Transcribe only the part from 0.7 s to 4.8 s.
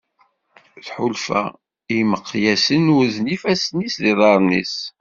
Tḥulfa i yimeqyasen urzen ifassen-is d yiḍarren-is.